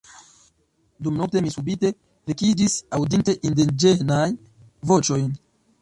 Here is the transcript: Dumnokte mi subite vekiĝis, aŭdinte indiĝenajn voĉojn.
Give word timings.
Dumnokte 1.07 1.43
mi 1.47 1.51
subite 1.55 1.91
vekiĝis, 2.31 2.79
aŭdinte 3.01 3.39
indiĝenajn 3.51 4.43
voĉojn. 4.93 5.35